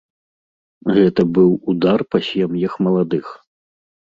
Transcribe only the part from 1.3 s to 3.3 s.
быў удар па сем'ях маладых.